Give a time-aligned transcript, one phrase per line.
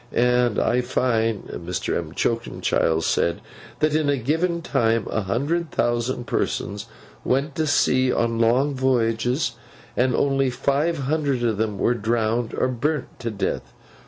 [0.13, 1.93] And I find (Mr.
[2.03, 3.39] M'Choakumchild said)
[3.81, 6.87] that in a given time a hundred thousand persons
[7.23, 9.51] went to sea on long voyages,
[9.95, 13.73] and only five hundred of them were drowned or burnt to death.